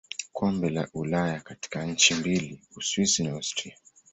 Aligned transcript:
Kombe 0.33 0.69
la 0.69 0.87
Ulaya 0.93 1.39
katika 1.39 1.85
nchi 1.85 2.13
mbili 2.13 2.59
Uswisi 2.75 3.23
na 3.23 3.31
Austria. 3.31 3.77